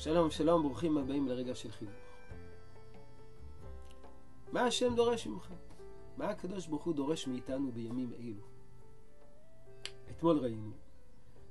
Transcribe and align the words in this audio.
שלום 0.00 0.30
שלום, 0.30 0.62
ברוכים 0.62 0.98
הבאים 0.98 1.28
לרגע 1.28 1.54
של 1.54 1.72
חינוך. 1.72 1.94
מה 4.52 4.60
השם 4.60 4.94
דורש 4.94 5.26
ממך? 5.26 5.52
מה 6.16 6.30
הקדוש 6.30 6.66
ברוך 6.66 6.84
הוא 6.84 6.94
דורש 6.94 7.26
מאיתנו 7.26 7.72
בימים 7.72 8.12
אלו? 8.12 8.42
אתמול 10.10 10.38
ראינו 10.38 10.70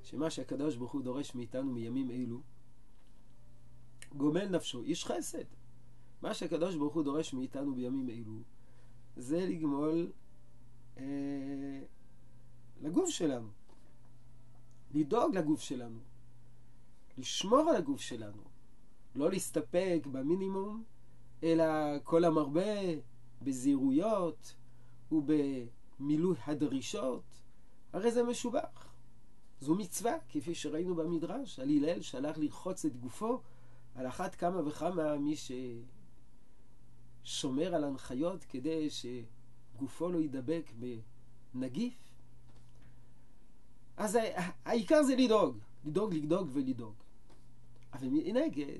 שמה 0.03 0.29
שהקדוש 0.29 0.75
ברוך 0.75 0.91
הוא 0.91 1.01
דורש 1.01 1.35
מאיתנו 1.35 1.71
מימים 1.71 2.11
אלו 2.11 2.41
גומל 4.17 4.45
נפשו, 4.45 4.83
איש 4.83 5.05
חסד. 5.05 5.43
מה 6.21 6.33
שהקדוש 6.33 6.75
ברוך 6.75 6.93
הוא 6.93 7.03
דורש 7.03 7.33
מאיתנו 7.33 7.75
בימים 7.75 8.09
אלו 8.09 8.39
זה 9.15 9.45
לגמול 9.45 10.11
אה, 10.97 11.81
לגוף 12.81 13.09
שלנו, 13.09 13.47
לדאוג 14.93 15.37
לגוף 15.37 15.61
שלנו, 15.61 15.99
לשמור 17.17 17.69
על 17.69 17.75
הגוף 17.75 18.01
שלנו, 18.01 18.43
לא 19.15 19.29
להסתפק 19.29 20.07
במינימום, 20.11 20.83
אלא 21.43 21.65
כל 22.03 22.25
המרבה 22.25 22.71
בזהירויות 23.41 24.55
ובמילוי 25.11 26.35
הדרישות, 26.45 27.23
הרי 27.93 28.11
זה 28.11 28.23
משובח. 28.23 28.93
זו 29.61 29.75
מצווה, 29.75 30.13
כפי 30.29 30.55
שראינו 30.55 30.95
במדרש, 30.95 31.59
על 31.59 31.69
הלל 31.69 32.01
שהלך 32.01 32.37
לרחוץ 32.37 32.85
את 32.85 32.97
גופו, 32.97 33.41
על 33.95 34.07
אחת 34.07 34.35
כמה 34.35 34.67
וכמה 34.67 35.17
מי 35.17 35.35
ששומר 37.23 37.75
על 37.75 37.83
הנחיות 37.83 38.43
כדי 38.43 38.87
שגופו 38.89 40.09
לא 40.09 40.17
יידבק 40.17 40.71
בנגיף. 41.53 41.93
אז 43.97 44.17
העיקר 44.65 45.03
זה 45.03 45.15
לדאוג, 45.15 45.57
לדאוג, 45.85 46.13
לדאוג 46.13 46.49
ולדאוג. 46.53 47.06
אבל 47.93 48.07
מנגד, 48.11 48.79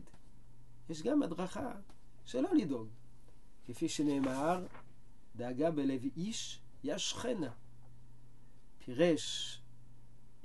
יש 0.89 1.01
גם 1.01 1.23
הדרכה 1.23 1.71
שלא 2.25 2.49
לדאוג. 2.55 2.87
כפי 3.65 3.89
שנאמר, 3.89 4.65
דאגה 5.35 5.71
בלב 5.71 6.01
איש 6.17 6.59
ישכנה. 6.83 7.51
פירש 8.85 9.61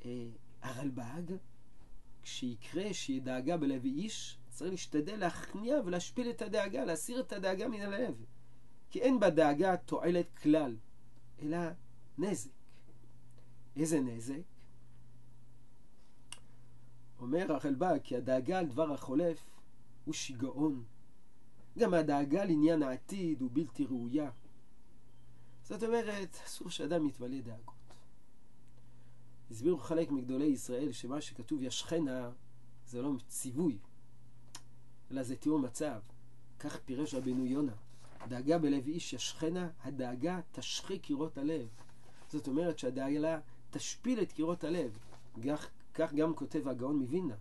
אה, 0.04 0.26
הרלב"ג, 0.62 1.34
כשיקרה 2.22 2.94
שיהיה 2.94 3.20
דאגה 3.20 3.56
בלב 3.56 3.84
איש, 3.84 4.38
צריך 4.50 4.70
להשתדל 4.70 5.16
להכניע 5.16 5.76
ולהשפיל 5.84 6.30
את 6.30 6.42
הדאגה, 6.42 6.84
להסיר 6.84 7.20
את 7.20 7.32
הדאגה 7.32 7.68
מן 7.68 7.80
הלב. 7.80 8.24
כי 8.90 9.00
אין 9.00 9.20
בדאגה 9.20 9.76
תועלת 9.76 10.38
כלל, 10.38 10.76
אלא 11.42 11.58
נזק. 12.18 12.50
איזה 13.76 14.00
נזק? 14.00 14.51
אומר 17.22 17.52
הרלב"ג 17.52 17.98
כי 18.02 18.16
הדאגה 18.16 18.58
על 18.58 18.66
דבר 18.66 18.92
החולף 18.92 19.44
הוא 20.04 20.14
שיגעון. 20.14 20.84
גם 21.78 21.94
הדאגה 21.94 22.44
לעניין 22.44 22.82
העתיד 22.82 23.40
הוא 23.40 23.50
בלתי 23.52 23.84
ראויה. 23.84 24.30
זאת 25.62 25.82
אומרת, 25.82 26.36
אסור 26.46 26.70
שאדם 26.70 27.06
יתמלא 27.06 27.40
דאגות. 27.40 27.74
הסבירו 29.50 29.78
חלק 29.78 30.10
מגדולי 30.10 30.44
ישראל 30.44 30.92
שמה 30.92 31.20
שכתוב 31.20 31.62
ישכנה 31.62 32.30
זה 32.86 33.02
לא 33.02 33.12
ציווי, 33.28 33.78
אלא 35.10 35.22
זה 35.22 35.36
תיאור 35.36 35.58
מצב. 35.58 36.00
כך 36.58 36.78
פירש 36.78 37.14
רבנו 37.14 37.46
יונה. 37.46 37.72
דאגה 38.28 38.58
בלב 38.58 38.86
איש 38.86 39.12
ישכנה, 39.12 39.70
הדאגה 39.82 40.40
תשחי 40.52 40.98
קירות 40.98 41.38
הלב. 41.38 41.68
זאת 42.30 42.48
אומרת 42.48 42.78
שהדאגה 42.78 43.40
תשפיל 43.70 44.22
את 44.22 44.32
קירות 44.32 44.64
הלב. 44.64 44.98
כך, 45.44 45.70
כך 45.94 46.14
גם 46.14 46.34
כותב 46.34 46.68
הגאון 46.68 46.98
מווילנה. 46.98 47.34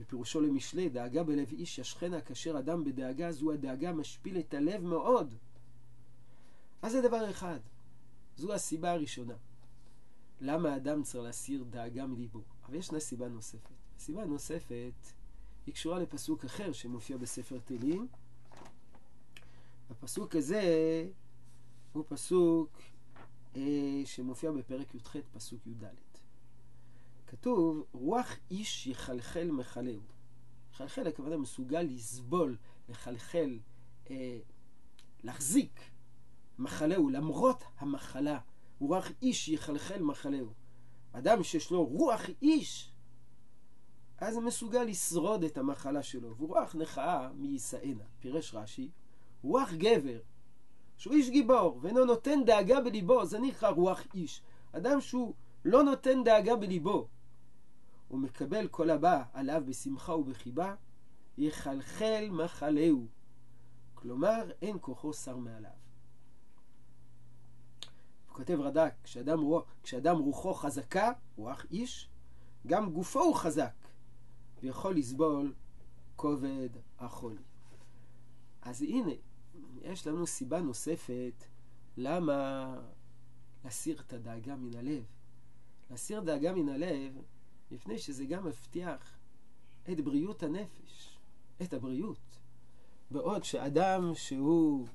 בפירושו 0.00 0.40
למשלי, 0.40 0.88
דאגה 0.88 1.22
בלב 1.22 1.52
איש 1.52 1.78
ישכנה, 1.78 2.20
כאשר 2.20 2.58
אדם 2.58 2.84
בדאגה 2.84 3.32
זו 3.32 3.52
הדאגה 3.52 3.92
משפיל 3.92 4.38
את 4.38 4.54
הלב 4.54 4.82
מאוד. 4.82 5.34
אז 6.82 6.92
זה 6.92 7.00
דבר 7.02 7.30
אחד. 7.30 7.60
זו 8.36 8.54
הסיבה 8.54 8.92
הראשונה. 8.92 9.34
למה 10.40 10.72
האדם 10.72 11.02
צריך 11.02 11.24
להסיר 11.24 11.64
דאגה 11.70 12.06
מליבו? 12.06 12.42
אבל 12.66 12.74
ישנה 12.74 13.00
סיבה 13.00 13.28
נוספת. 13.28 13.70
הסיבה 13.96 14.22
הנוספת 14.22 14.92
היא 15.66 15.74
קשורה 15.74 15.98
לפסוק 15.98 16.44
אחר 16.44 16.72
שמופיע 16.72 17.16
בספר 17.16 17.58
תהילים. 17.64 18.08
הפסוק 19.90 20.36
הזה 20.36 20.62
הוא 21.92 22.04
פסוק 22.08 22.78
אה, 23.56 24.02
שמופיע 24.04 24.52
בפרק 24.52 24.94
י"ח, 24.94 25.16
פסוק 25.32 25.66
י"ד. 25.66 26.05
כתוב, 27.26 27.84
רוח 27.92 28.36
איש 28.50 28.86
יחלחל 28.86 29.50
מחלהו. 29.50 30.00
יחלחל, 30.72 31.06
הכוונה 31.06 31.36
מסוגל 31.36 31.82
לסבול, 31.82 32.56
לחלחל, 32.88 33.58
אה, 34.10 34.38
להחזיק 35.24 35.80
מחלהו, 36.58 37.08
למרות 37.08 37.64
המחלה. 37.78 38.38
רוח 38.78 39.08
איש 39.22 39.48
יחלחל 39.48 40.02
מחלהו. 40.02 40.52
אדם 41.12 41.42
שיש 41.42 41.70
לו 41.70 41.84
רוח 41.84 42.22
איש, 42.42 42.92
אז 44.18 44.36
מסוגל 44.36 44.82
לשרוד 44.82 45.44
את 45.44 45.58
המחלה 45.58 46.02
שלו. 46.02 46.36
ורוח 46.38 46.74
נכאה 46.74 47.32
מי 47.32 47.48
יישאנה. 47.48 48.04
פירש 48.20 48.54
רש"י, 48.54 48.90
רוח 49.42 49.72
גבר, 49.72 50.18
שהוא 50.96 51.14
איש 51.14 51.30
גיבור, 51.30 51.78
ואינו 51.82 52.04
נותן 52.04 52.44
דאגה 52.44 52.80
בליבו, 52.80 53.24
זה 53.24 53.38
נקרא 53.38 53.68
רוח 53.68 54.02
איש. 54.14 54.42
אדם 54.72 55.00
שהוא 55.00 55.34
לא 55.64 55.82
נותן 55.82 56.24
דאגה 56.24 56.56
בליבו, 56.56 57.08
הוא 58.08 58.20
מקבל 58.20 58.68
כל 58.68 58.90
הבא 58.90 59.22
עליו 59.32 59.62
בשמחה 59.66 60.14
ובחיבה, 60.14 60.74
יחלחל 61.38 62.28
מחלהו. 62.30 63.06
כלומר, 63.94 64.50
אין 64.62 64.76
כוחו 64.80 65.12
שר 65.12 65.36
מעליו. 65.36 65.70
כותב 68.26 68.60
רד"ק, 68.60 68.94
כשאדם, 69.04 69.38
כשאדם 69.82 70.18
רוחו 70.18 70.54
חזקה, 70.54 71.12
רוח 71.36 71.66
איש, 71.70 72.08
גם 72.66 72.92
גופו 72.92 73.20
הוא 73.20 73.34
חזק, 73.34 73.88
ויכול 74.62 74.96
לסבול 74.96 75.54
כובד 76.16 76.68
החולי. 76.98 77.42
אז 78.62 78.82
הנה, 78.82 79.12
יש 79.82 80.06
לנו 80.06 80.26
סיבה 80.26 80.60
נוספת 80.60 81.44
למה 81.96 82.66
להסיר 83.64 84.00
את 84.00 84.12
הדאגה 84.12 84.56
מן 84.56 84.74
הלב. 84.74 85.04
להסיר 85.90 86.20
דאגה 86.20 86.52
מן 86.52 86.68
הלב, 86.68 87.22
מפני 87.70 87.98
שזה 87.98 88.24
גם 88.24 88.44
מבטיח 88.44 89.16
את 89.92 90.00
בריאות 90.00 90.42
הנפש, 90.42 91.18
את 91.62 91.74
הבריאות. 91.74 92.38
בעוד 93.10 93.44
שאדם 93.44 94.14
שהוא 94.14 94.86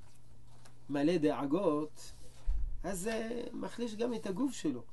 מלא 0.90 1.18
דאגות, 1.18 2.14
אז 2.84 3.00
זה 3.00 3.44
מחליש 3.54 3.96
גם 3.96 4.14
את 4.14 4.26
הגוף 4.26 4.54
שלו. 4.54 4.84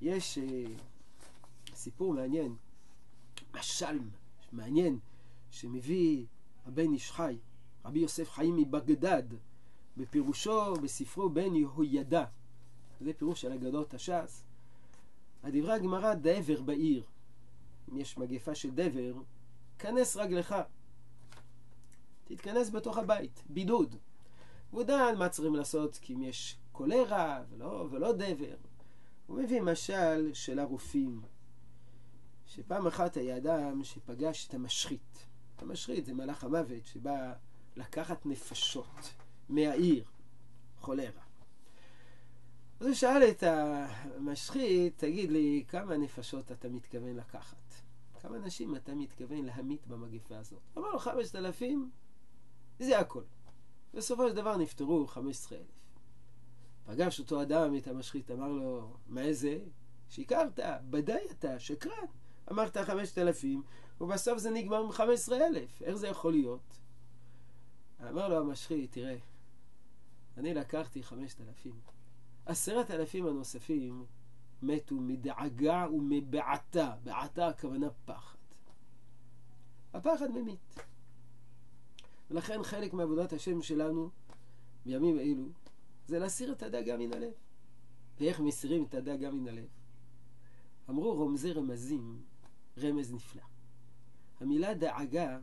יש 0.00 0.38
uh, 0.38 1.72
סיפור 1.74 2.14
מעניין, 2.14 2.56
משל 3.54 3.98
מעניין, 4.52 4.98
שמביא 5.50 6.26
הבן 6.66 6.92
איש 6.92 7.12
חי, 7.12 7.38
רבי 7.84 7.98
יוסף 7.98 8.30
חיים 8.30 8.56
מבגדד, 8.56 9.22
בפירושו, 9.96 10.74
בספרו 10.74 11.30
בן 11.30 11.54
יהוידע. 11.54 12.24
זה 13.00 13.12
פירוש 13.12 13.40
של 13.40 13.52
אגדות 13.52 13.94
הש"ס. 13.94 14.44
הדברי 15.42 15.72
הגמרא 15.72 16.14
דבר 16.14 16.62
בעיר. 16.62 17.02
אם 17.92 17.98
יש 17.98 18.18
מגפה 18.18 18.54
של 18.54 18.70
דבר, 18.70 19.12
כנס 19.78 20.16
רגלך. 20.16 20.54
תתכנס 22.24 22.70
בתוך 22.70 22.98
הבית, 22.98 23.42
בידוד. 23.48 23.96
והוא 24.70 24.82
דן 24.82 25.14
מה 25.18 25.28
צריכים 25.28 25.54
לעשות 25.54 25.96
כי 25.96 26.14
אם 26.14 26.22
יש 26.22 26.58
קולרה 26.72 27.42
ולא, 27.50 27.88
ולא 27.90 28.12
דבר. 28.12 28.56
הוא 29.26 29.38
מביא 29.42 29.60
משל 29.60 30.30
של 30.32 30.58
הרופאים, 30.58 31.22
שפעם 32.46 32.86
אחת 32.86 33.16
היה 33.16 33.36
אדם 33.36 33.84
שפגש 33.84 34.46
את 34.48 34.54
המשחית. 34.54 35.26
המשחית 35.58 36.06
זה 36.06 36.14
מלאך 36.14 36.44
המוות 36.44 36.86
שבא 36.86 37.32
לקחת 37.76 38.26
נפשות 38.26 39.14
מהעיר, 39.48 40.04
חולרה. 40.78 41.27
אז 42.80 42.86
הוא 42.86 42.94
שאל 42.94 43.22
את 43.30 43.42
המשחית, 43.42 44.98
תגיד 44.98 45.30
לי, 45.30 45.64
כמה 45.68 45.96
נפשות 45.96 46.52
אתה 46.52 46.68
מתכוון 46.68 47.16
לקחת? 47.16 47.74
כמה 48.20 48.36
אנשים 48.36 48.76
אתה 48.76 48.94
מתכוון 48.94 49.44
להמית 49.44 49.86
במגפה 49.86 50.38
הזאת? 50.38 50.60
אמר 50.78 50.90
לו, 50.90 50.98
חמשת 50.98 51.36
אלפים, 51.36 51.90
זה 52.78 52.98
הכל. 52.98 53.22
בסופו 53.94 54.28
של 54.28 54.34
דבר 54.34 54.56
נפטרו 54.56 55.06
חמש 55.06 55.36
עשרה 55.36 55.58
אלף. 55.58 55.66
פגש 56.86 57.20
אותו 57.20 57.42
אדם 57.42 57.76
את 57.76 57.88
המשחית, 57.88 58.30
אמר 58.30 58.48
לו, 58.48 58.96
מה 59.06 59.32
זה? 59.32 59.58
שיקרת, 60.08 60.60
בדי 60.90 61.18
אתה, 61.30 61.58
שקרן. 61.58 62.06
אמרת 62.50 62.76
חמשת 62.76 63.18
אלפים, 63.18 63.62
ובסוף 64.00 64.38
זה 64.38 64.50
נגמר 64.50 64.84
עם 64.84 64.92
חמש 64.92 65.14
עשרה 65.14 65.46
אלף. 65.46 65.82
איך 65.82 65.94
זה 65.94 66.08
יכול 66.08 66.32
להיות? 66.32 66.78
אמר 68.08 68.28
לו 68.28 68.38
המשחית, 68.38 68.92
תראה, 68.92 69.16
אני 70.36 70.54
לקחתי 70.54 71.02
חמשת 71.02 71.40
אלפים. 71.40 71.97
עשרת 72.48 72.90
אלפים 72.90 73.26
הנוספים 73.26 74.04
מתו 74.62 74.94
מדאגה 74.94 75.86
ומבעתה. 75.92 76.94
בעתה 77.04 77.48
הכוונה 77.48 77.88
פחד. 78.04 78.38
הפחד 79.94 80.30
ממית. 80.30 80.74
ולכן 82.30 82.62
חלק 82.62 82.92
מעבודת 82.92 83.32
השם 83.32 83.62
שלנו 83.62 84.10
בימים 84.86 85.18
אלו 85.18 85.48
זה 86.06 86.18
להסיר 86.18 86.52
את 86.52 86.62
הדאגה 86.62 86.96
מן 86.96 87.12
הלב. 87.12 87.32
ואיך 88.20 88.40
מסירים 88.40 88.84
את 88.84 88.94
הדאגה 88.94 89.30
מן 89.30 89.48
הלב? 89.48 89.68
אמרו 90.90 91.14
רומזי 91.14 91.52
רמזים, 91.52 92.22
רמז 92.78 93.12
נפלא. 93.12 93.42
המילה 94.40 94.74
דאגה 94.74 95.38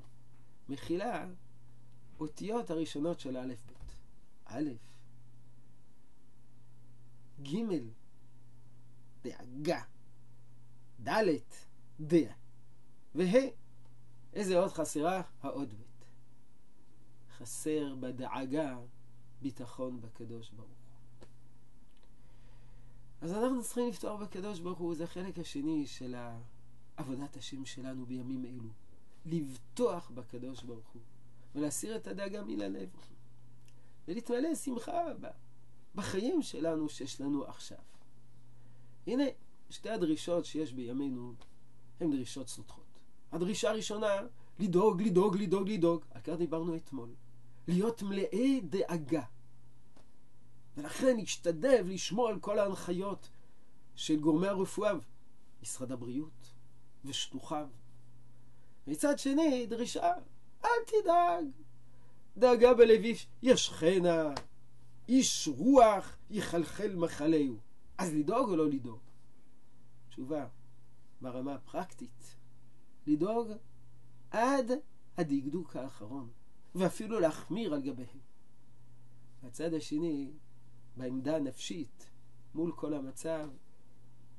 מכילה 0.69 1.27
אותיות 2.19 2.69
הראשונות 2.69 3.19
של 3.19 3.37
א' 3.37 3.53
ב'. 3.67 3.73
א', 4.45 4.69
ג', 7.43 7.57
דאגה, 9.23 9.81
ד', 11.03 11.29
דע, 11.99 12.33
וה', 13.15 13.49
איזה 14.33 14.59
עוד 14.59 14.71
חסרה? 14.71 15.21
העוד 15.41 15.73
ב'. 15.73 15.85
חסר 17.37 17.95
בדאגה 17.99 18.77
ביטחון 19.41 20.01
בקדוש 20.01 20.49
ברוך 20.49 20.67
הוא. 20.67 21.27
אז 23.21 23.33
אנחנו 23.33 23.63
צריכים 23.63 23.89
לפתור 23.89 24.17
בקדוש 24.17 24.59
ברוך 24.59 24.79
הוא, 24.79 24.95
זה 24.95 25.03
החלק 25.03 25.39
השני 25.39 25.87
של 25.87 26.15
עבודת 26.97 27.37
השם 27.37 27.65
שלנו 27.65 28.05
בימים 28.05 28.45
אלו. 28.45 28.69
לבטוח 29.25 30.11
בקדוש 30.15 30.63
ברוך 30.63 30.87
הוא, 30.87 31.01
ולהסיר 31.55 31.95
את 31.95 32.07
הדאגה 32.07 32.43
מן 32.43 32.61
הלב, 32.61 32.89
ולהתמלא 34.07 34.55
שמחה 34.55 35.01
בחיים 35.95 36.41
שלנו 36.41 36.89
שיש 36.89 37.21
לנו 37.21 37.45
עכשיו. 37.45 37.77
הנה, 39.07 39.23
שתי 39.69 39.89
הדרישות 39.89 40.45
שיש 40.45 40.73
בימינו 40.73 41.33
הן 41.99 42.11
דרישות 42.11 42.47
סותחות. 42.47 42.85
הדרישה 43.31 43.69
הראשונה, 43.69 44.13
לדאוג, 44.59 45.01
לדאוג, 45.01 45.37
לדאוג, 45.37 45.69
לדאוג, 45.69 46.05
על 46.11 46.21
כך 46.21 46.33
דיברנו 46.33 46.75
אתמול. 46.75 47.09
להיות 47.67 48.03
מלאי 48.03 48.61
דאגה. 48.61 49.23
ולכן 50.77 51.17
נשתדל 51.17 51.81
לשמור 51.85 52.27
על 52.27 52.39
כל 52.39 52.59
ההנחיות 52.59 53.29
של 53.95 54.19
גורמי 54.19 54.47
הרפואה, 54.47 54.91
משרד 55.61 55.91
הבריאות 55.91 56.51
ושלוחיו. 57.05 57.67
מצד 58.87 59.19
שני, 59.19 59.65
דרישה, 59.65 60.11
אל 60.65 60.69
תדאג. 60.87 61.45
דאגה 62.37 62.73
בלבי 62.73 63.15
ישכנה, 63.43 64.33
איש 65.07 65.47
רוח 65.47 66.17
יחלחל 66.29 66.95
מחלהו. 66.95 67.57
אז 67.97 68.13
לדאוג 68.13 68.49
או 68.49 68.55
לא 68.55 68.69
לדאוג? 68.69 68.99
תשובה, 70.09 70.47
ברמה 71.21 71.53
הפרקטית, 71.53 72.35
לדאוג 73.07 73.47
עד 74.31 74.71
הדקדוק 75.17 75.75
האחרון. 75.75 76.29
ואפילו 76.75 77.19
להחמיר 77.19 77.73
על 77.73 77.81
גביהם. 77.81 78.19
הצד 79.43 79.73
השני, 79.73 80.31
בעמדה 80.97 81.35
הנפשית, 81.35 82.09
מול 82.55 82.71
כל 82.75 82.93
המצב, 82.93 83.49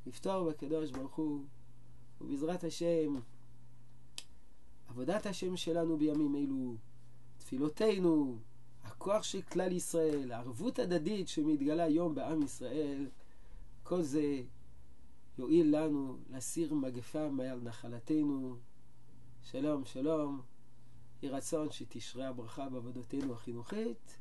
לפתור 0.06 0.50
בקדוש 0.50 0.90
ברוך 0.90 1.14
הוא, 1.14 1.44
ובעזרת 2.20 2.64
השם, 2.64 3.14
עבודת 4.88 5.26
השם 5.26 5.56
שלנו 5.56 5.96
בימים 5.96 6.36
אלו, 6.36 6.76
תפילותינו, 7.38 8.38
הכוח 8.96 9.22
של 9.22 9.42
כלל 9.42 9.72
ישראל, 9.72 10.32
הערבות 10.32 10.78
הדדית 10.78 11.28
שמתגלה 11.28 11.84
היום 11.84 12.14
בעם 12.14 12.42
ישראל, 12.42 13.08
כל 13.82 14.02
זה 14.02 14.42
יועיל 15.38 15.76
לנו 15.76 16.18
להסיר 16.30 16.74
מגפה 16.74 17.28
מעל 17.28 17.60
נחלתנו. 17.62 18.56
שלום, 19.42 19.84
שלום. 19.84 20.42
יהי 21.22 21.32
רצון 21.32 21.70
שתשרה 21.70 22.28
הברכה 22.28 22.68
בעבודתנו 22.68 23.32
החינוכית, 23.32 24.18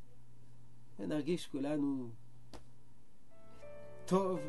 ונרגיש 0.98 1.46
כולנו 1.46 2.10
טוב, 4.06 4.40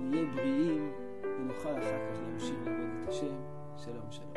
נהיה 0.00 0.26
בריאים, 0.34 0.92
ונוכל 1.22 1.78
אחר 1.78 2.12
כך 2.12 2.20
להמשיך 2.20 2.58
לעבוד 2.66 2.90
את 3.02 3.08
השם. 3.08 3.36
שלום 3.76 4.12
שלום. 4.12 4.32